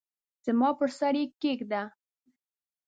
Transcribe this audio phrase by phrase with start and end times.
[0.45, 1.81] زما پر سر یې کښېږده!